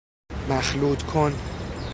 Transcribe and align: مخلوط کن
مخلوط 0.49 1.03
کن 1.03 1.33